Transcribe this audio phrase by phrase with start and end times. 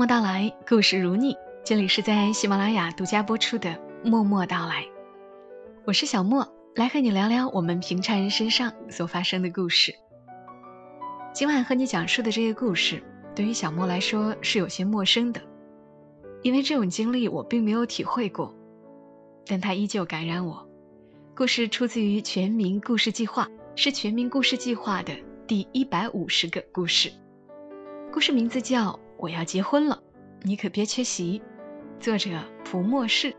[0.00, 1.36] 默到来，故事如你。
[1.62, 3.68] 这里是在喜马拉雅独家播出的
[4.02, 4.82] 《默默到来》，
[5.84, 9.94] 我是小莫，来和你聊聊我们平常人身上所发生的故事。
[11.34, 13.02] 今晚和你讲述的这个故事，
[13.36, 15.42] 对于小莫来说是有些陌生的，
[16.40, 18.54] 因为这种经历我并没有体会过，
[19.46, 20.66] 但它依旧感染我。
[21.36, 23.44] 故事出自于《全民故事计划》，
[23.76, 25.12] 是《全民故事计划》的
[25.46, 27.12] 第一百五十个故事。
[28.10, 29.96] 故事名字叫《我要结婚了》，
[30.42, 31.42] 你可别缺席。
[31.98, 32.30] 作者
[32.64, 33.36] 蒲默氏。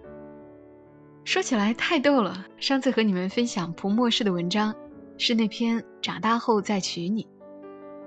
[1.24, 4.76] 说起来太逗了，上次和你们分享蒲默氏的文章，
[5.18, 7.24] 是那篇《长大后再娶你》，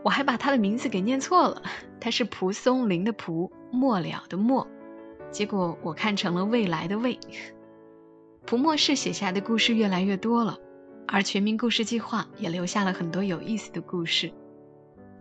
[0.05, 1.63] 我还把他的名字给念错了，
[2.01, 4.65] 他是蒲松龄的蒲，末了的末，
[5.33, 7.19] 结果我看成了未来的未。
[8.47, 10.57] 蒲默氏写下的故事越来越多了，
[11.09, 14.33] 而全民故事计划也留下了很多有意思的故事，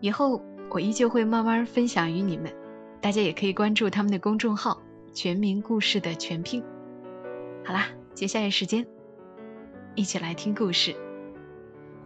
[0.01, 2.52] 以后我依旧会慢慢分享于你们，
[2.99, 4.82] 大家也可以关注他们的公众号。
[5.13, 6.63] 全民故事的全拼。
[7.63, 8.84] 好啦，接下来时间，
[9.93, 10.96] 一起来听故事。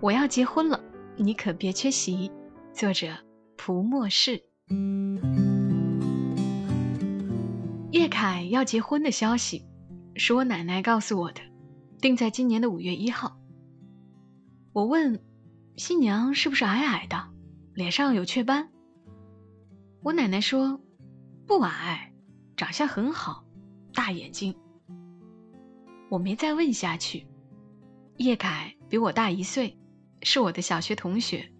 [0.02, 0.84] 我要结婚了，
[1.16, 2.30] 你可别缺席。
[2.73, 3.08] 作者：
[3.56, 4.44] 蒲墨氏。
[7.92, 9.66] 叶凯要结婚的消息，
[10.18, 11.40] 是我奶奶告诉我的，
[12.02, 13.38] 定在今年的五月一号。
[14.74, 15.24] 我问
[15.78, 17.30] 新娘是不是矮矮的，
[17.78, 18.72] 脸上有雀斑。
[20.02, 20.81] 我奶奶说
[21.45, 22.11] 不矮。
[22.56, 23.45] 长相很好，
[23.94, 24.56] 大眼睛。
[26.09, 27.28] 我没再问下去。
[28.16, 29.78] 叶凯比我大一岁，
[30.23, 31.53] 是我的小学同学。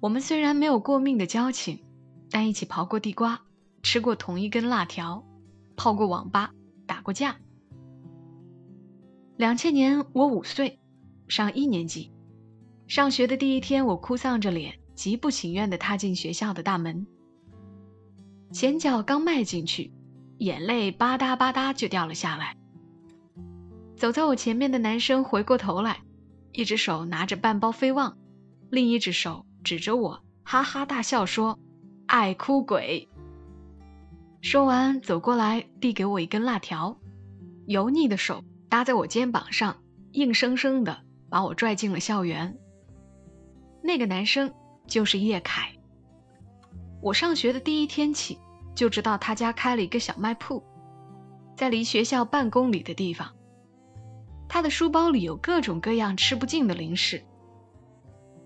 [0.00, 1.84] 我们虽然没有过命的交情，
[2.30, 3.42] 但一起刨过地瓜，
[3.82, 5.22] 吃过同一根辣条，
[5.76, 6.54] 泡过网吧，
[6.86, 7.36] 打过架。
[9.36, 10.80] 两千年我五岁，
[11.28, 12.14] 上一年级。
[12.88, 17.06] 上学的第一天，我哭丧着脸，极不情愿地踏进学校的大门。
[18.50, 19.92] 前脚刚迈进去，
[20.38, 22.56] 眼泪吧嗒吧嗒就掉了下来。
[23.96, 26.00] 走在我前面的男生回过头来，
[26.52, 28.16] 一只手拿着半包飞旺，
[28.70, 31.58] 另一只手指着我，哈哈大笑说
[32.06, 33.08] ：“爱哭鬼。”
[34.42, 36.98] 说完走过来，递给我一根辣条，
[37.66, 39.82] 油腻的手搭在我肩膀上，
[40.12, 42.56] 硬生生的把我拽进了校园。
[43.82, 44.52] 那个男生
[44.86, 45.70] 就是叶凯。
[47.00, 48.38] 我上学的第一天起，
[48.74, 50.62] 就知道他家开了一个小卖铺，
[51.56, 53.32] 在离学校半公里的地方。
[54.48, 57.22] 他的书包里有各种各样吃不尽的零食。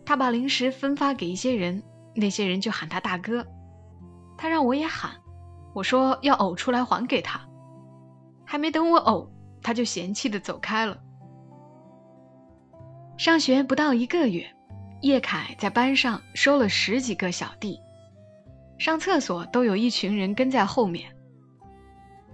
[0.05, 1.83] 他把零食分发给一些人，
[2.15, 3.47] 那些人就喊他大哥。
[4.37, 5.13] 他让我也喊，
[5.75, 7.41] 我说要呕出来还给他。
[8.45, 9.29] 还没等我呕，
[9.63, 10.99] 他就嫌弃的走开了。
[13.17, 14.51] 上学不到一个月，
[15.01, 17.81] 叶凯在班上收了十几个小弟。
[18.79, 21.15] 上厕所都有一群人跟在后面，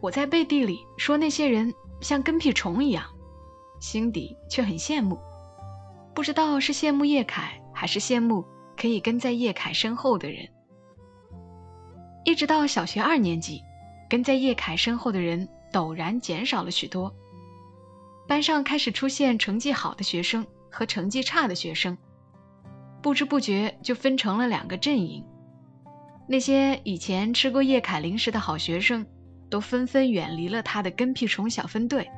[0.00, 3.04] 我在背地里说那些人像跟屁虫一样，
[3.80, 5.18] 心底却很羡慕，
[6.14, 8.44] 不知道是羡慕叶凯，还是羡慕
[8.76, 10.48] 可以跟在叶凯身后的人。
[12.24, 13.60] 一直到小学二年级，
[14.08, 17.12] 跟在叶凯身后的人陡然减少了许多，
[18.28, 21.98] 班上开始出现成绩好的学生和成绩差的学生，
[23.02, 25.24] 不知不觉就分成了两个阵营。
[26.28, 29.06] 那些以前吃过叶凯零食的好学生，
[29.48, 32.10] 都纷纷远离了他的跟屁虫小分队。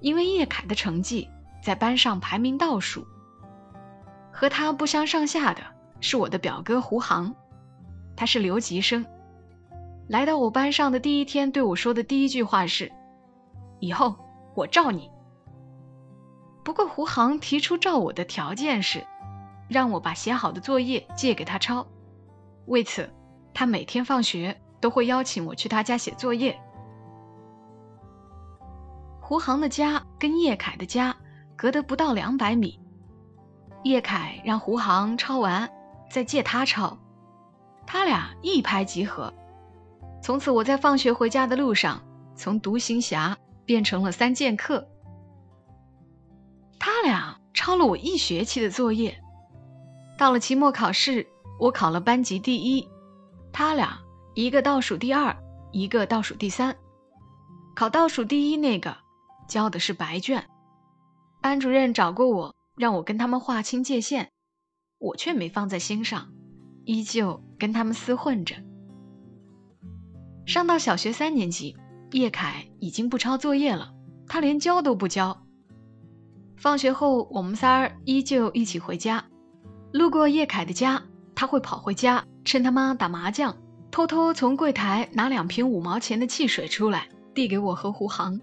[0.00, 1.28] 因为叶凯的成绩
[1.62, 3.06] 在班上排名倒数，
[4.32, 5.62] 和他不相上下的
[6.00, 7.34] 是我的表哥胡航，
[8.16, 9.06] 他是留级生，
[10.08, 12.92] 来到我班上的第一天，对我说的第一句话是
[13.80, 14.16] ：“以后
[14.54, 15.08] 我罩你。”
[16.64, 19.06] 不过胡航提出罩我的条件是，
[19.68, 21.86] 让我把写好的作业借给他抄。
[22.66, 23.08] 为此，
[23.54, 26.58] 他每天放学都会邀请我去他家写作业。
[29.20, 31.16] 胡航的家跟叶凯的家
[31.56, 32.78] 隔得不到两百米，
[33.84, 35.70] 叶凯让胡航抄完
[36.10, 36.98] 再借他抄，
[37.86, 39.32] 他俩一拍即合。
[40.22, 42.02] 从此，我在放学回家的路上，
[42.36, 44.86] 从独行侠变成了三剑客。
[46.78, 49.21] 他俩抄了我一学期的作业，
[50.18, 51.26] 到了期末考试。
[51.60, 52.88] 我考了班级第一，
[53.52, 54.00] 他俩
[54.34, 55.36] 一个倒数第二，
[55.70, 56.76] 一个倒数第三。
[57.76, 58.96] 考倒数第一那个
[59.46, 60.44] 交的是白卷，
[61.40, 64.30] 班主任找过我，让我跟他们划清界限，
[64.98, 66.32] 我却没放在心上，
[66.84, 68.56] 依旧跟他们厮混着。
[70.44, 71.76] 上到小学三年级，
[72.10, 73.94] 叶凯已经不抄作业了，
[74.26, 75.46] 他连交都不交。
[76.56, 79.24] 放学后，我们仨依旧一起回家，
[79.92, 81.02] 路过叶凯的家。
[81.34, 83.56] 他会跑回家，趁他妈打麻将，
[83.90, 88.38] 偷偷从柜台拿两瓶五毛钱的汽水出来，递给我和胡航。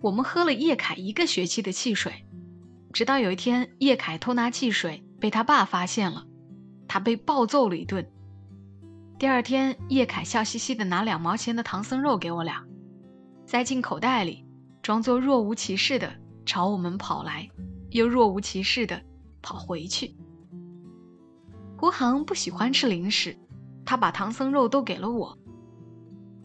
[0.00, 2.26] 我们喝了叶凯一个学期的汽水，
[2.92, 6.26] 直到有一天叶凯偷拿汽水被他爸发现了，
[6.88, 8.06] 他被暴揍了一顿。
[9.18, 12.62] 第二天，叶凯笑嘻嘻的拿两毛钱的唐僧肉给我俩，
[13.46, 14.44] 塞进口袋里，
[14.82, 16.12] 装作若无其事的
[16.44, 17.48] 朝我们跑来，
[17.90, 19.00] 又若无其事的
[19.40, 20.14] 跑回去。
[21.84, 23.36] 吴航不喜欢吃零食。
[23.84, 25.38] 他把唐僧肉都给了我。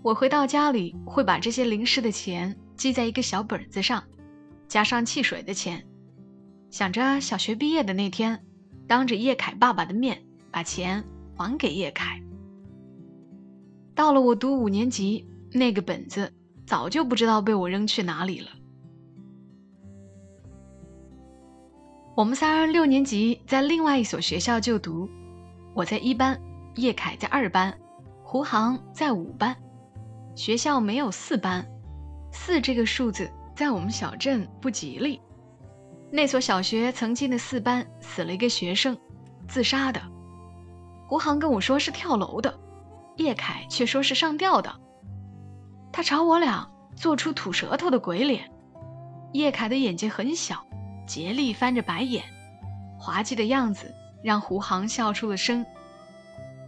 [0.02, 4.04] 我回到家里会把这些零食的钱记在一个小本子上，
[4.68, 5.88] 加上汽水的钱，
[6.70, 8.44] 想着小学毕业的那天，
[8.86, 10.22] 当着叶凯爸爸的面
[10.52, 11.06] 把钱
[11.38, 12.22] 还给叶凯。
[13.96, 16.34] 到了我读五年级，那个本子
[16.66, 18.50] 早就不知道被我扔去哪里了。
[22.18, 25.10] 我们仨六年级在另外一所学校就读，
[25.80, 26.38] 我在一班。
[26.76, 27.74] 叶凯在二班，
[28.22, 29.56] 胡航在五班。
[30.36, 31.66] 学校没有四班，
[32.34, 35.22] 四这个数字在我们小镇不吉利。
[36.12, 38.98] 那所小学曾经的四班死了一个学生，
[39.48, 40.02] 自杀的。
[41.08, 42.60] 胡航跟我说是跳楼的，
[43.16, 44.74] 叶凯却说是上吊的。
[45.94, 48.52] 他朝我俩做出吐舌头的鬼脸。
[49.32, 50.62] 叶凯的眼睛很小，
[51.08, 52.26] 竭力翻着白眼，
[53.00, 53.94] 滑稽的样子
[54.24, 55.66] 让胡航笑出了声。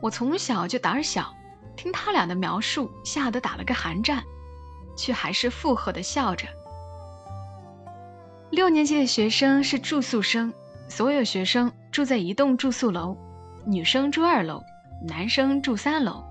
[0.01, 1.33] 我从小就胆小，
[1.75, 4.24] 听他俩的描述，吓得打了个寒战，
[4.98, 6.48] 却还是附和的笑着。
[8.50, 10.53] 六年级的学生是住宿生，
[10.89, 13.15] 所有学生住在一栋住宿楼，
[13.65, 14.62] 女生住二楼，
[15.07, 16.24] 男生住三楼。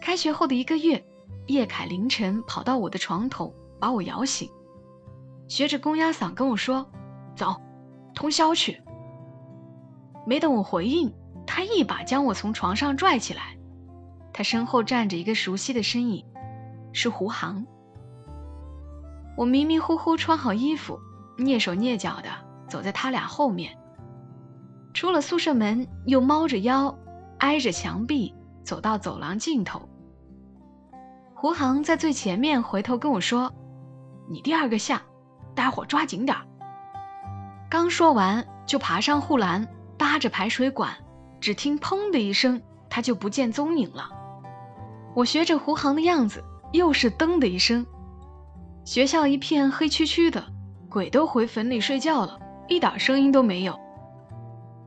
[0.00, 1.04] 开学后的一个月，
[1.46, 4.50] 叶凯凌晨跑到我的床头，把我摇醒，
[5.48, 6.90] 学着公鸭嗓跟我说
[7.36, 7.60] ：“走，
[8.14, 8.81] 通宵去。”
[10.26, 11.12] 没等我回应。
[11.46, 13.58] 他一把将我从床上拽起来，
[14.32, 16.24] 他身后站着一个熟悉的身影，
[16.92, 17.66] 是胡航。
[19.36, 20.98] 我迷迷糊糊穿好衣服，
[21.38, 22.28] 蹑手蹑脚的
[22.68, 23.76] 走在他俩后面，
[24.94, 26.96] 出了宿舍门，又猫着腰，
[27.38, 28.32] 挨着墙壁
[28.62, 29.88] 走到走廊尽头。
[31.34, 33.52] 胡航在最前面回头跟我说
[34.30, 35.02] ：“你第二个下，
[35.56, 36.36] 待会儿抓紧点。”
[37.68, 39.66] 刚说完，就爬上护栏，
[40.02, 40.92] 扒着排水管。
[41.40, 42.60] 只听“砰”的一声，
[42.90, 44.08] 他就不见踪影了。
[45.14, 47.86] 我学着胡航的样子，又是“噔”的一声，
[48.84, 50.44] 学校一片黑黢黢的，
[50.88, 53.78] 鬼都回坟里睡觉了，一点声音都没有。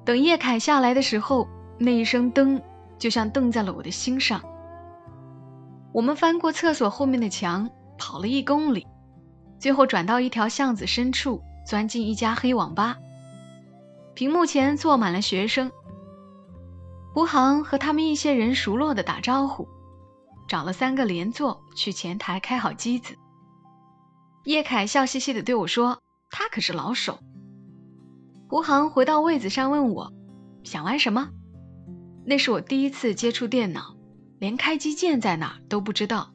[0.04, 1.48] 等叶凯下来的时候，
[1.78, 2.62] 那一声“噔”
[3.00, 4.42] 就像瞪在了我的心上。
[5.94, 8.86] 我们翻过厕所后面的墙，跑了一公里，
[9.60, 12.98] 最后转到一条巷子深处，钻进一家黑网吧。
[14.16, 15.70] 屏幕前坐满了学生。
[17.14, 19.68] 胡航和他们一些人熟络的打招呼，
[20.48, 23.14] 找了三个连座去前台开好机子。
[24.46, 26.02] 叶凯笑嘻嘻的对我说
[26.32, 27.20] ：“他可是老手。”
[28.48, 30.14] 胡航回到位子上问我
[30.64, 31.30] ：“想玩什么？”
[32.26, 33.98] 那是我第一次接触电脑，
[34.40, 36.32] 连开机键在哪都不知道。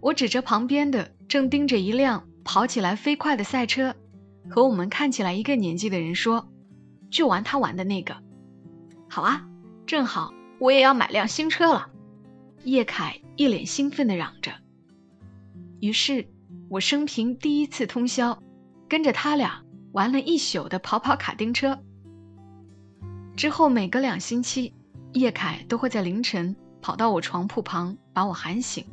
[0.00, 3.94] 我指着旁边的正盯着一辆跑起来飞快的赛车，
[4.48, 6.48] 和我们看起来一个年纪的人说
[7.10, 8.16] ：“就玩他玩的那个。”
[9.08, 9.46] 好啊。
[9.86, 11.90] 正好我也要买辆新车了，
[12.62, 14.52] 叶凯一脸兴奋地嚷着。
[15.80, 16.28] 于是，
[16.68, 18.40] 我生平第一次通宵，
[18.88, 21.76] 跟着他俩玩了一宿的跑跑卡丁车。
[23.34, 24.72] 之后每隔两星期，
[25.12, 28.86] 叶凯都会在凌晨跑到我床铺旁把我喊醒。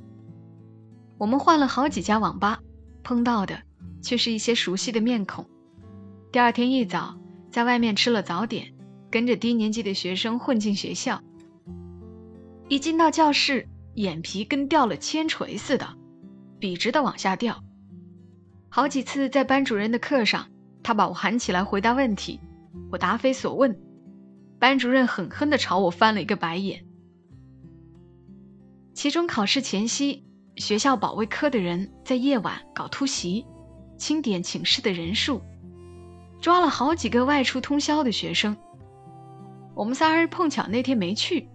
[1.19, 2.59] 我们换了好几家网吧，
[3.03, 3.61] 碰到的
[4.01, 5.45] 却是一些熟悉的面孔。
[6.31, 7.17] 第二天一早，
[7.51, 8.73] 在外面吃了早点。
[9.09, 11.23] 跟着低年级的学生混进学校，
[12.67, 15.87] 一进到教室，眼皮跟掉了铅锤似的，
[16.59, 17.63] 笔直的往下掉。
[18.67, 20.49] 好几次在班主任的课上，
[20.83, 22.41] 他把我喊起来回答问题，
[22.91, 23.79] 我答非所问，
[24.59, 26.85] 班主任狠狠地朝我翻了一个白眼。
[28.93, 30.25] 期中考试前夕，
[30.57, 33.45] 学校保卫科的人在夜晚搞突袭，
[33.97, 35.41] 清点寝室的人数，
[36.39, 38.55] 抓了好几个外出通宵的学生。
[39.73, 41.49] 我们仨人碰巧那天没去，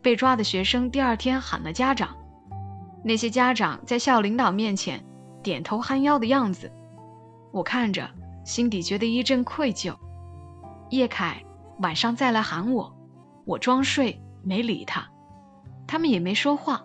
[0.00, 2.16] 被抓的学生第二天喊了家长。
[3.04, 5.04] 那些家长在校领导面前
[5.42, 6.72] 点头哈腰的样子，
[7.52, 8.10] 我看着
[8.44, 9.94] 心底觉得一阵愧疚。
[10.90, 11.42] 叶凯
[11.80, 12.96] 晚上再来喊我，
[13.44, 15.06] 我装睡没理他，
[15.86, 16.84] 他们也没说话，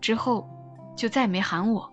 [0.00, 0.48] 之后
[0.96, 1.90] 就再没喊我。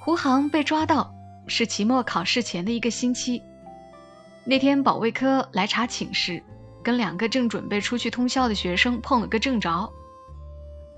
[0.00, 1.12] 胡航被抓到
[1.50, 3.42] 是期末考试前的一个星期，
[4.44, 6.42] 那天保卫科来查寝室。
[6.82, 9.92] 跟两个正准备出去通宵的学生碰了个正着，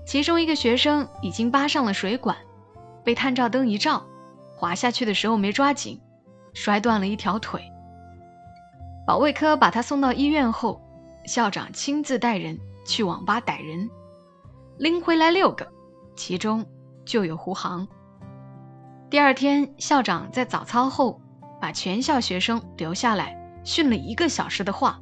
[0.05, 2.37] 其中一个学生已经扒上了水管，
[3.03, 4.05] 被探照灯一照，
[4.55, 5.99] 滑下去的时候没抓紧，
[6.53, 7.61] 摔断了一条腿。
[9.05, 10.81] 保卫科把他送到医院后，
[11.25, 13.89] 校长亲自带人去网吧逮人，
[14.77, 15.67] 拎回来六个，
[16.15, 16.65] 其中
[17.03, 17.85] 就有胡航。
[19.13, 21.21] 第二天，校长在早操后
[21.61, 24.99] 把全校学生留下来训了一个小时的话，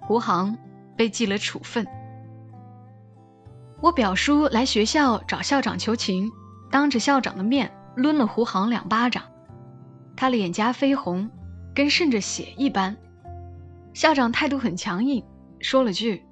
[0.00, 0.56] 胡航
[0.96, 1.86] 被记了处分。
[3.82, 6.32] 我表叔来学校找校长求情，
[6.70, 9.24] 当着校长的面抡了胡航两巴掌，
[10.16, 11.30] 他脸颊绯红，
[11.74, 12.96] 跟渗着血一般。
[13.92, 15.22] 校长态度很强硬，
[15.60, 16.24] 说了句：“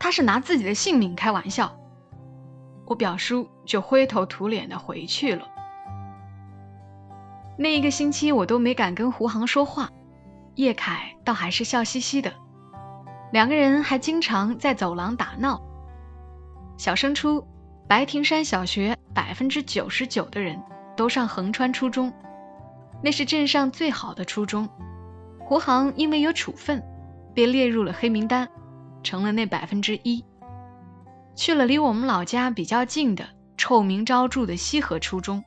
[0.00, 1.78] 他是拿自己的性命开玩笑。”
[2.88, 5.46] 我表叔就灰头土脸的回去了。
[7.58, 9.90] 那一个星期我都没敢跟胡航说话，
[10.54, 12.32] 叶凯倒还是笑嘻嘻的，
[13.32, 15.60] 两个人还经常在走廊打闹。
[16.76, 17.44] 小升初，
[17.88, 20.62] 白亭山小学百分之九十九的人
[20.96, 22.12] 都上横川初中，
[23.02, 24.68] 那是镇上最好的初中。
[25.40, 26.82] 胡航因为有处分。
[27.34, 28.48] 被列入了黑名单，
[29.04, 30.24] 成了那百分之一。
[31.36, 35.44] 去了离我们老家比较近的臭名昭著的西河初中。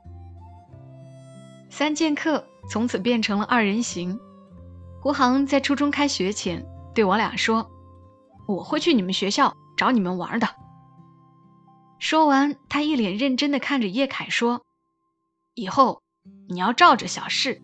[1.72, 4.20] 三剑客从此变成了二人行。
[5.00, 6.64] 胡航在初中开学前
[6.94, 7.72] 对我俩说
[8.46, 10.48] ：“我会去你们学校找你们玩的。”
[11.98, 14.66] 说完，他一脸认真的看着叶凯说
[15.56, 16.04] ：“以后
[16.50, 17.62] 你要照着小事。”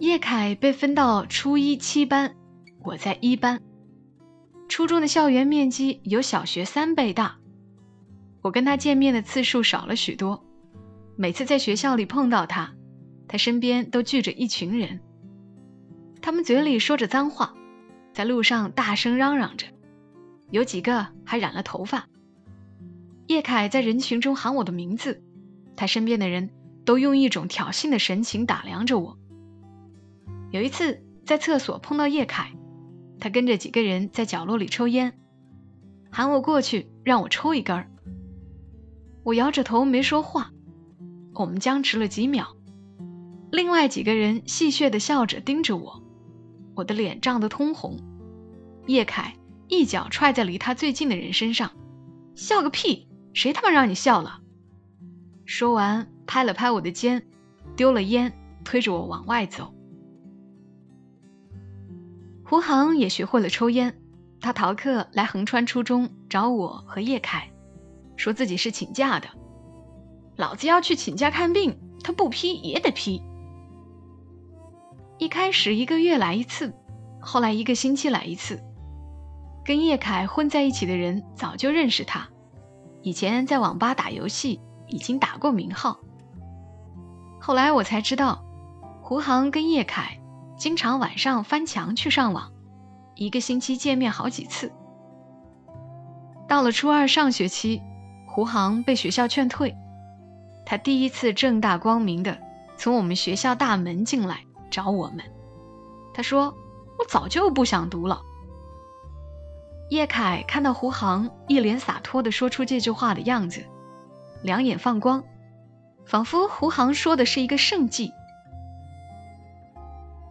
[0.00, 2.34] 叶凯被分到初一七班，
[2.82, 3.60] 我在一班。
[4.68, 7.36] 初中的校园面积有小学三倍大，
[8.40, 10.43] 我跟他见面的次数少了许多。
[11.16, 12.74] 每次在学校里碰到他，
[13.28, 15.00] 他身边都聚着一群人，
[16.20, 17.54] 他们嘴里说着脏话，
[18.12, 19.66] 在路上大声嚷嚷着，
[20.50, 22.08] 有几个还染了头发。
[23.28, 25.22] 叶凯在人群中喊我的名字，
[25.76, 26.50] 他身边的人
[26.84, 29.16] 都用一种挑衅的神情打量着我。
[30.50, 32.52] 有一次在厕所碰到叶凯，
[33.20, 35.16] 他跟着几个人在角落里抽烟，
[36.10, 37.88] 喊我过去让我抽一根儿。
[39.22, 40.52] 我摇着头没说话，
[41.34, 42.56] 我们僵持了几秒。
[43.50, 46.02] 另外几个人戏谑的笑着盯着我，
[46.74, 47.98] 我的脸涨得通红。
[48.86, 49.36] 叶凯
[49.68, 51.70] 一脚踹在离他最近的人身上，
[52.34, 53.08] 笑个屁！
[53.32, 54.40] 谁他妈让你笑了？
[55.44, 57.26] 说完拍了拍我的肩，
[57.76, 58.32] 丢了烟，
[58.64, 59.74] 推着我往外走。
[62.44, 63.98] 胡航也学会了抽烟，
[64.40, 67.50] 他逃课来横川初中找我和叶凯，
[68.16, 69.28] 说自己是请假的。
[70.36, 73.22] 老子要去请假看病，他不批也得批。
[75.18, 76.74] 一开始一个月来一次，
[77.20, 78.62] 后来一个星期来一次。
[79.64, 82.28] 跟叶凯混在一起的人早就认识他，
[83.02, 85.98] 以前在网吧打游戏已经打过名号。
[87.40, 88.44] 后来我才知道，
[89.02, 90.18] 胡航跟叶凯。
[90.56, 92.52] 经常晚上翻墙去上网，
[93.16, 94.72] 一个星期见面好几次。
[96.46, 97.82] 到了初二上学期，
[98.28, 99.76] 胡航被学校劝退，
[100.66, 102.38] 他第一次正大光明的
[102.76, 105.24] 从我们学校大门进来找我们。
[106.12, 106.54] 他说
[106.98, 108.22] ：“我早就不想读了。”
[109.90, 113.64] 叶凯看到胡航一脸洒脱的说出这句话的样子，
[114.42, 115.22] 两眼放光，
[116.06, 118.10] 仿佛胡航说的是一个圣迹。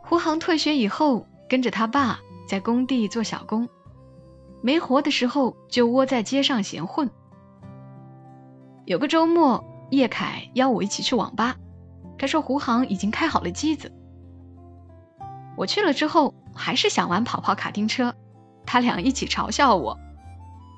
[0.02, 3.70] 胡航退学以后，跟着他爸在工地做小工，
[4.62, 7.10] 没活的时候就窝在街上闲混。
[8.86, 9.64] 有个周末，
[9.96, 11.56] 叶凯邀我一起去网吧，
[12.18, 13.92] 他说胡航已经开好了机子。
[15.56, 18.16] 我去了之后，还是想玩跑跑卡丁车，
[18.66, 20.00] 他俩一起嘲笑我，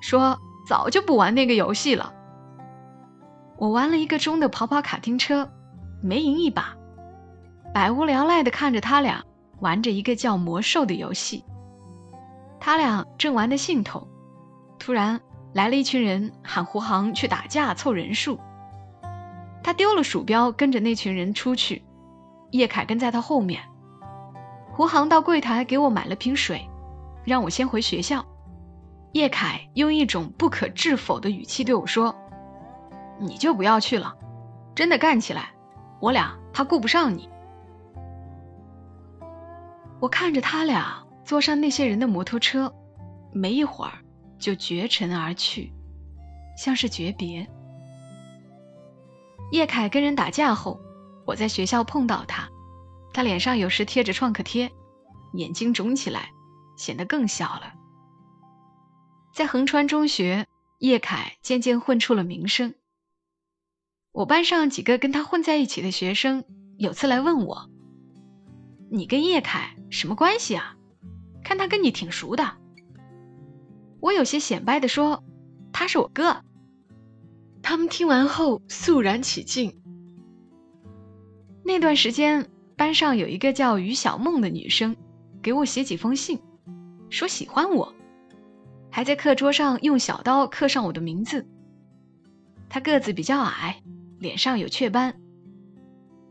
[0.02, 2.14] 说早就不玩那个游戏了。
[3.58, 5.50] 我玩了一个钟的跑跑卡丁车，
[6.02, 6.76] 没赢一把。
[7.74, 9.24] 百无聊赖的看着他俩
[9.60, 11.46] 玩着一个叫魔兽的游戏，
[12.60, 14.06] 他俩正玩的兴头，
[14.78, 15.22] 突然
[15.54, 18.38] 来了一群人喊胡航去打架凑人数。
[19.66, 21.84] 他丢了鼠标，跟着那群人出去。
[22.52, 23.64] 叶凯跟在他后面。
[24.72, 26.70] 胡航到柜台给我买了瓶水，
[27.24, 28.24] 让我先回学校。
[29.14, 32.16] 叶凯用一种不可置否的语气对我说
[33.18, 34.16] ：“你就不要去了，
[34.76, 35.50] 真的干起来，
[36.00, 37.28] 我俩怕顾不上你。”
[40.00, 42.72] 我看着他俩坐上那些人的摩托车，
[43.34, 43.94] 没一会儿
[44.38, 45.74] 就绝尘而去，
[46.56, 47.48] 像是诀别。
[49.52, 50.80] 叶凯跟人打架后，
[51.26, 52.50] 我在学校碰到他，
[53.14, 54.72] 他脸上有时贴着创可贴，
[55.34, 56.32] 眼睛肿起来，
[56.78, 57.74] 显得更小了。
[59.34, 60.48] 在横川中学，
[60.80, 62.74] 叶凯渐渐混出了名声。
[64.12, 66.46] 我班上几个跟他混在一起的学生，
[66.78, 67.70] 有次来问我
[68.90, 70.76] ：“你跟叶凯什么关系啊？
[71.44, 72.58] 看他跟你挺熟的。”
[74.02, 75.24] 我有些显摆的说
[75.74, 76.44] ：“他是我哥。”
[77.68, 79.82] 他们听完后肃然起敬。
[81.64, 84.96] 那段时间，班上有一个叫于小梦的女生，
[85.42, 86.40] 给我写几封信，
[87.10, 87.96] 说喜欢我，
[88.92, 91.48] 还在课桌上用小刀刻上我的名字。
[92.70, 93.82] 她个子比较矮，
[94.20, 95.20] 脸上有雀斑。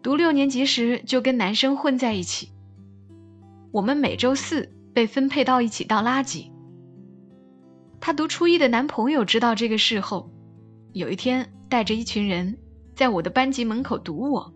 [0.05, 2.53] 读六年级时就跟男生混在一起。
[3.73, 6.53] 我们每周四被分配到一起倒垃圾。
[7.99, 10.31] 她读初一的男朋友知道这个事后，
[10.95, 12.57] 有一天带着一群人
[12.95, 14.55] 在我的班级门口堵我。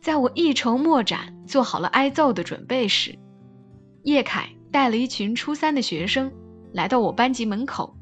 [0.00, 3.18] 在我一筹莫展、做好了挨揍的准备时，
[4.04, 6.32] 叶凯带了一群初三的学生
[6.72, 7.96] 来到我班级门口。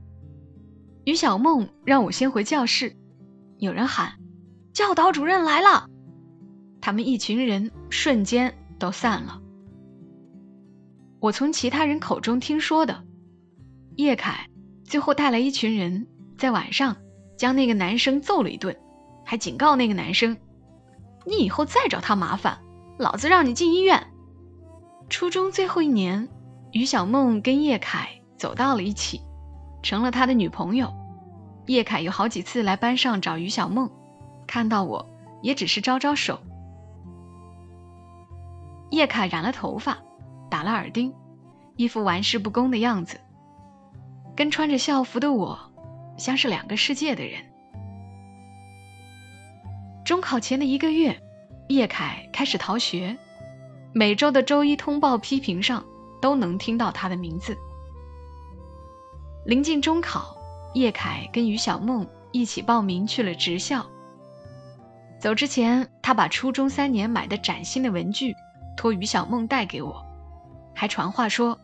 [1.04, 2.95] 于小梦让我先回教室，
[3.57, 4.12] 有人喊
[4.75, 5.88] ：“教导主任来了！”
[6.83, 9.40] 他们一群人瞬间都散了。
[11.21, 13.02] 我从其他人口中听说的，
[13.97, 14.50] 叶凯
[14.85, 16.95] 最后带来一群人，在晚上
[17.37, 18.76] 将那个男生揍了一顿，
[19.25, 20.37] 还警告那个男生。
[21.26, 22.59] 你以后再找他麻烦，
[22.99, 24.07] 老子让你进医院。
[25.09, 26.29] 初中最后一年，
[26.73, 29.21] 于小梦跟叶凯走到了一起，
[29.83, 30.93] 成了他的女朋友。
[31.67, 33.91] 叶凯有好几次来班上找于小梦，
[34.47, 35.11] 看到我
[35.43, 36.41] 也只是招招手。
[38.91, 39.99] 叶凯染了头发，
[40.50, 41.14] 打了耳钉，
[41.76, 43.19] 一副玩世不恭的样子，
[44.37, 45.59] 跟穿着校服的我
[46.16, 47.40] 像是两个世界的人。
[50.04, 51.21] 中考前的一个月，
[51.68, 53.16] 叶凯开始逃学，
[53.92, 55.85] 每周的周一通报批评上
[56.21, 57.56] 都能听到他的名字。
[59.47, 60.36] 临近中考，
[60.75, 63.86] 叶凯跟于小梦一起报名去了职校。
[65.19, 68.34] 走之前，他把初中三年买的崭新的文具
[68.76, 70.04] 托于小梦带给我，
[70.75, 71.58] 还传话说：“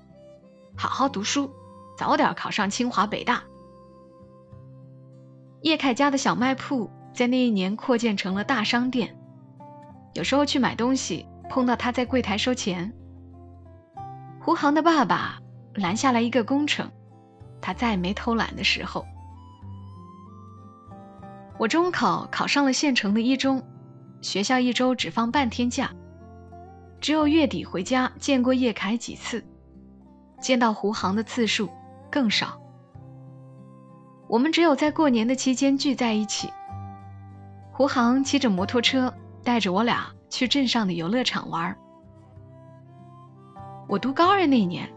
[0.76, 1.50] 好好读书，
[1.98, 3.42] 早点考上清华北大。”
[5.62, 6.90] 叶凯家的小卖铺。
[7.12, 9.16] 在那一年扩建成了大商店，
[10.14, 12.92] 有时候去买东西碰到他在柜台收钱。
[14.40, 15.40] 胡航的爸爸
[15.74, 16.88] 拦下来一个工程，
[17.60, 19.04] 他再没偷懒的时候。
[21.58, 23.60] 我中考考上了县城的一中，
[24.22, 25.90] 学校一周只放半天假，
[27.00, 29.44] 只有月底回家见过叶凯几次，
[30.40, 31.68] 见到胡航的次数
[32.08, 32.58] 更少。
[34.30, 36.52] 我们只有在过年的期间聚在一起。
[37.72, 39.12] 胡航骑着摩托车
[39.42, 41.76] 带着我俩去镇上的游乐场玩。
[43.88, 44.88] 我读高二那年，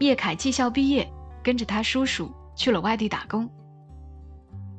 [0.00, 1.08] 叶凯技校毕业，
[1.40, 3.48] 跟着他叔叔去了外地打工。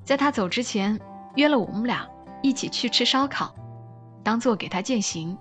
[0.04, 1.00] 在他走之前，
[1.36, 2.06] 约了我们俩
[2.42, 3.56] 一起去吃烧烤，
[4.24, 5.38] 当做给他践行。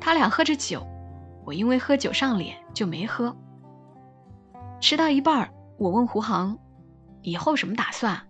[0.00, 0.86] 他俩喝着酒，
[1.44, 3.36] 我因为喝酒上脸就没喝。
[4.80, 6.58] 吃到一半，我问胡航
[7.22, 8.26] ：“以后什么打算？”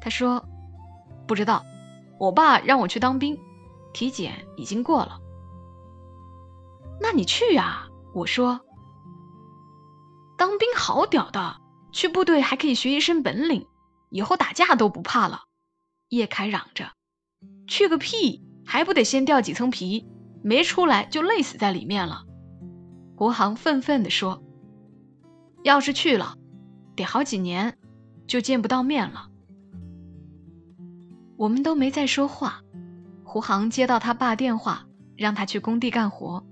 [0.00, 0.48] 他说
[1.26, 1.64] ：“不知道。”
[2.18, 3.38] 我爸让我去当兵，
[3.92, 5.20] 体检已经过了。
[7.00, 7.88] 那你去呀？
[8.12, 8.60] 我说，
[10.36, 11.60] 当兵好屌的，
[11.92, 13.68] 去部队还可以学一身本领，
[14.10, 15.42] 以后打架都不怕了。
[16.08, 16.90] 叶凯嚷着
[17.68, 20.08] ：“去个屁，还不得先掉几层皮，
[20.42, 22.24] 没出来就累死在里面了。”
[23.16, 24.42] 胡航愤愤地说
[25.62, 26.34] ：“要是去了，
[26.96, 27.77] 得好几年
[28.28, 29.28] 就见不到面了。”
[31.36, 32.62] 我们都没再说话。
[33.24, 34.86] 胡航接到他爸电话，
[35.16, 36.44] 让他去工地干活。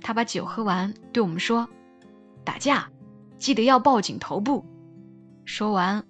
[0.00, 1.68] 他把酒喝完，对我们说
[2.44, 2.90] ：“打架，
[3.38, 4.64] 记得要报警头部。”
[5.44, 6.04] 说完，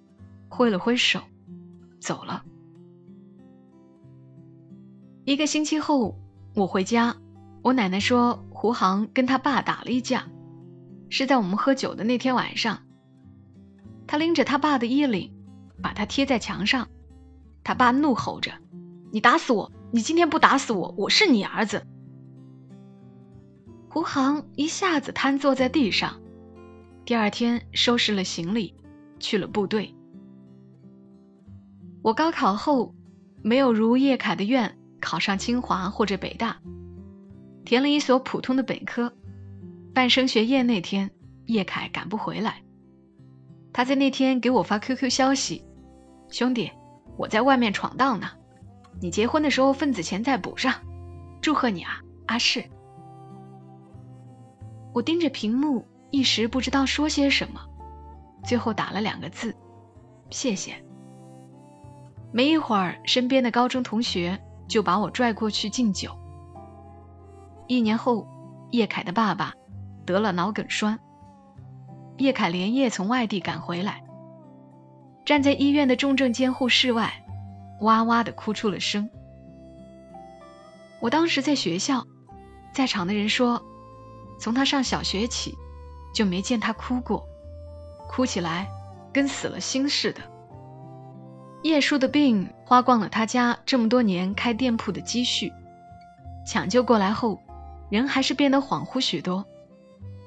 [0.49, 1.19] 挥了挥手，
[1.99, 2.43] 走了。
[5.25, 6.15] 一个星期后，
[6.55, 7.17] 我回家，
[7.61, 10.27] 我奶奶说胡航跟他爸打了一架，
[11.09, 12.86] 是在我们喝酒的那天晚上。
[14.07, 15.33] 他拎着他爸的衣领，
[15.83, 16.87] 把他贴在墙上。
[17.63, 18.53] 他爸怒吼着
[19.11, 19.71] ：“你打死我！
[19.91, 21.85] 你今天不打死我，我是你儿子。”
[23.89, 26.21] 胡航一下子瘫坐在地上。
[27.03, 28.75] 第二天收拾了行李，
[29.19, 29.93] 去了部队。
[32.01, 32.95] 我高考后
[33.41, 36.57] 没有如叶凯的愿考上清华或者北大，
[37.65, 39.13] 填了一所普通的本科。
[39.93, 41.11] 办升学宴那天，
[41.45, 42.61] 叶凯赶不回来，
[43.73, 45.65] 他在那天给我发 QQ 消息
[46.29, 46.71] ：“兄弟。”
[47.17, 48.27] 我在外面闯荡呢，
[49.01, 50.71] 你结婚的时候份子钱再补上，
[51.41, 52.63] 祝贺你啊，阿世。
[54.93, 57.59] 我盯着屏幕，一时不知道说些什么，
[58.45, 59.55] 最后打了两个字：
[60.29, 60.75] 谢谢。
[62.31, 66.11] 没一会儿，身边的高中同学就把我拽过去敬酒。
[67.65, 68.27] 一年后，
[68.69, 69.51] 叶凯的爸爸
[70.05, 70.99] 得了脑梗栓，
[72.17, 74.03] 叶凯连夜从外地赶回来，
[75.25, 77.13] 站在医院的重症监护室外，
[77.81, 79.09] 哇哇的哭出了声。
[80.99, 82.03] 我当时在学校，
[82.73, 83.61] 在场的人说，
[84.39, 85.55] 从他上小学起，
[86.13, 87.23] 就没见他哭过，
[88.09, 88.67] 哭起来
[89.13, 90.21] 跟死了心似的。
[91.63, 95.53] 叶叔的病花光了他家这么多年开店铺的积蓄，
[96.47, 97.39] 抢救过来后，
[97.89, 99.45] 人还是变得恍惚许多。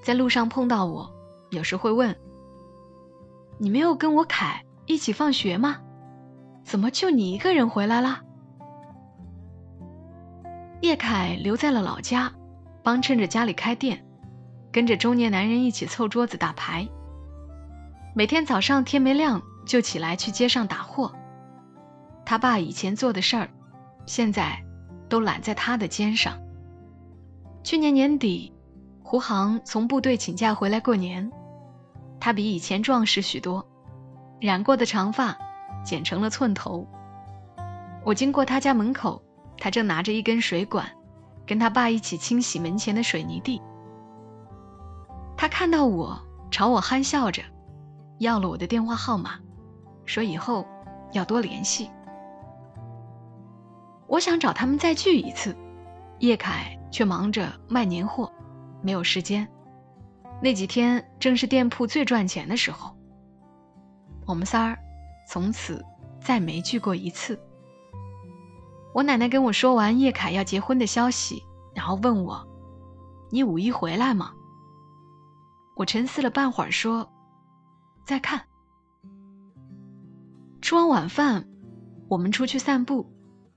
[0.04, 1.12] 在路上碰到我，
[1.50, 2.16] 有时会问
[3.58, 5.78] ：“你没有跟我凯一起放学吗？
[6.64, 8.20] 怎么就你一个人回来了？”
[10.80, 12.32] 叶凯留在了老家，
[12.82, 14.04] 帮衬着家里开店，
[14.72, 16.88] 跟着中年男人一起凑桌子打牌。
[18.14, 21.14] 每天早上天没亮就起来去街上打货。
[22.24, 23.48] 他爸以前做的事儿，
[24.06, 24.64] 现在
[25.08, 26.38] 都揽在他的肩上。
[27.62, 28.52] 去年年底，
[29.02, 31.30] 胡航从部队请假回来过年，
[32.20, 33.66] 他比以前壮实许多，
[34.40, 35.36] 染过的长发
[35.84, 36.86] 剪成了寸头。
[38.04, 39.20] 我经过他家门口。
[39.62, 40.90] 他正拿着一根水管，
[41.46, 43.60] 跟他爸一起清洗门前的水泥地。
[45.36, 46.18] 他看到我，
[46.50, 47.42] 朝我憨笑着，
[48.20, 49.38] 要了我的电话号码，
[50.06, 50.66] 说以后
[51.12, 51.90] 要多联系。
[54.06, 55.54] 我想找他们再聚一次，
[56.20, 58.32] 叶凯却忙着卖年货，
[58.80, 59.46] 没有时间。
[60.42, 62.96] 那几天正是店铺最赚钱的时候。
[64.26, 64.78] 我们仨儿
[65.28, 65.84] 从此
[66.20, 67.38] 再没聚过一次。
[68.94, 71.42] 我奶奶跟我说完叶凯要结婚的消息，
[71.74, 72.46] 然后问我
[73.30, 74.32] ：“你五一回来吗？”
[75.76, 77.10] 我沉思了半会儿，说
[78.04, 78.42] ：“再看。”
[80.62, 81.46] 吃完晚饭，
[82.08, 83.10] 我们出去散步，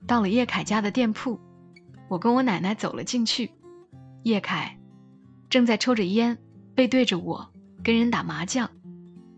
[0.06, 1.38] 到了叶凯家的店铺，
[2.08, 3.50] 我跟我奶奶走了进去。
[4.22, 4.78] 叶凯
[5.50, 6.38] 正在抽着烟，
[6.74, 8.70] 背对着我跟人打麻将，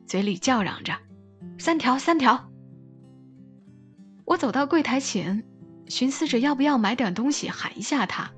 [0.07, 0.94] 嘴里叫嚷着
[1.59, 2.51] ：“三条，三条。”
[4.25, 5.44] 我走到柜台前。
[5.88, 8.33] 寻思着要不要买点东西喊一下他，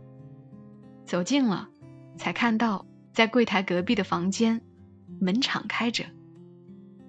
[1.06, 1.70] 走近了，
[2.18, 2.84] 才看到
[3.14, 4.60] 在柜台隔壁的房间，
[5.18, 6.04] 门敞开着，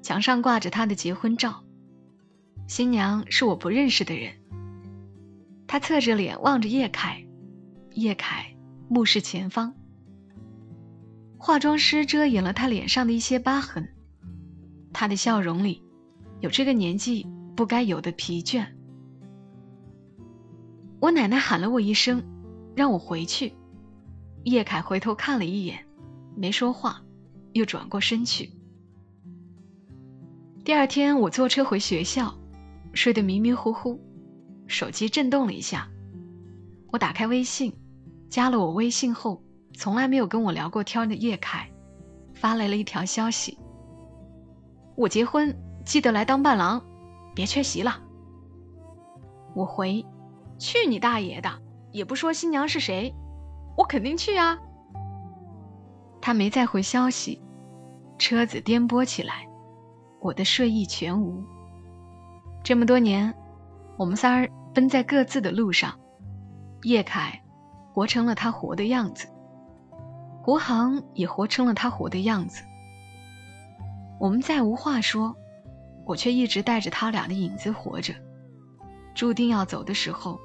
[0.01, 1.65] 墙上挂着他的结婚照，
[2.69, 4.31] 新娘是我不认识的人。
[5.67, 7.21] 他侧着脸望着叶凯，
[7.91, 8.55] 叶凯
[8.87, 9.75] 目视前方，
[11.41, 13.87] 化妆师遮掩了他脸上的一些疤痕，
[14.91, 15.81] 他的笑容里
[16.41, 17.25] 有这个年纪
[17.55, 18.67] 不该有的疲倦。
[20.99, 22.21] 我奶奶喊了我一声，
[22.75, 23.53] 让我回去。
[24.43, 25.85] 叶凯回头看了一眼，
[26.35, 27.01] 没说话，
[27.53, 28.51] 又转过身去。
[30.65, 32.37] 第二天，我坐车回学校，
[32.93, 33.97] 睡得迷迷糊糊，
[34.67, 35.89] 手机震动了一下。
[36.91, 37.73] 我打开微信，
[38.29, 39.41] 加了我微信后
[39.73, 41.69] 从来没有跟我聊过天的叶凯，
[42.33, 43.57] 发来了一条消息
[44.95, 45.55] ：“我结婚，
[45.85, 46.83] 记得来当伴郎，
[47.33, 48.01] 别缺席了。”
[49.55, 50.05] 我回。
[50.57, 51.49] 去你大爷的！
[51.93, 53.15] 也不说新娘是谁，
[53.77, 54.59] 我肯定去啊。
[56.19, 57.41] 他没再回消息，
[58.17, 59.47] 车子颠簸起来，
[60.19, 61.41] 我的睡意全无。
[62.61, 63.33] 这么多年，
[63.97, 65.97] 我们仨儿奔在各自的路上，
[66.81, 67.41] 叶凯
[67.93, 69.29] 活成了他活的样子，
[70.49, 72.63] 吴航也活成了他活的样子。
[74.19, 75.35] 我们再无话说，
[76.07, 78.15] 我却一直带着他俩的影子活着，
[79.13, 80.39] 注定要走的时候。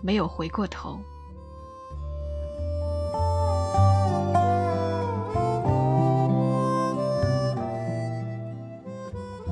[0.00, 0.98] 没有回过头。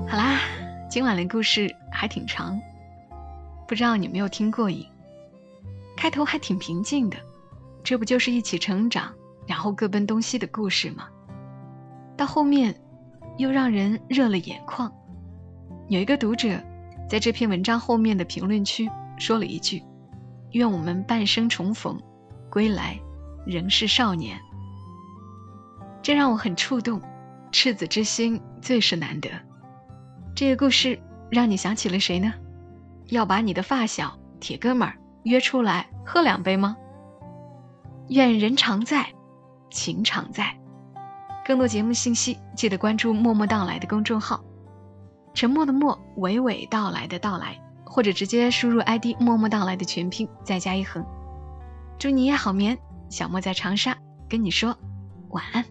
[0.08, 0.40] 好啦，
[0.88, 2.58] 今晚的故事还挺长，
[3.68, 4.86] 不知道你没有听过瘾？
[5.98, 7.18] 开头还挺平静的，
[7.84, 9.14] 这不就是一起成长，
[9.50, 11.08] 然后各奔东西的故事吗？
[12.16, 12.72] 到后面
[13.36, 14.92] 又让人热了眼眶。
[15.88, 16.62] 有一个读者
[17.08, 19.82] 在这篇文章后面的评论区说了一句。
[20.52, 22.00] 愿我们半生重逢，
[22.48, 22.96] 归来
[23.44, 24.38] 仍是少年。
[26.00, 27.02] 这让我很触动，
[27.50, 29.28] 赤子之心最是难得。
[30.32, 30.96] 这个故事
[31.28, 32.32] 让你想起了谁呢？
[33.08, 36.76] 要把你的发小、铁哥们儿约出来喝两杯吗？
[38.10, 39.12] 愿人常在，
[39.70, 40.54] 情常在。
[41.44, 44.42] 更多节目信息，记得关注“默默到来”的公众号。
[45.32, 47.56] 沉默的默，娓娓道来的到来。
[47.92, 51.04] 或者直接输入 ID“ 默默到来”的全拼，再加一横。
[51.98, 52.78] 祝你夜好眠，
[53.08, 53.96] 小莫在长沙
[54.28, 54.76] 跟你说
[55.30, 55.64] 晚安。